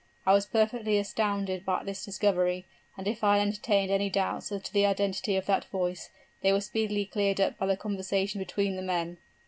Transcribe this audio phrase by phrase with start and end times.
[0.25, 2.65] I was perfectly astounded at this discovery,
[2.97, 6.09] and if I had entertained any doubts as to the identity of that voice,
[6.41, 9.19] they were speedily cleared up by the conversation between the men.